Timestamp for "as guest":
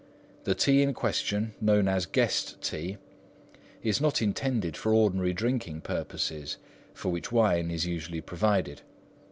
1.87-2.59